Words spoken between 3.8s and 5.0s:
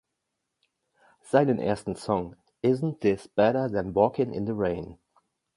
Walking in the Rain?